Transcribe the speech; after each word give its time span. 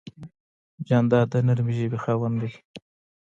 جانداد 0.87 1.27
د 1.31 1.35
نرمې 1.47 1.73
ژبې 1.79 1.97
خاوند 2.03 2.35
دی. 2.41 2.51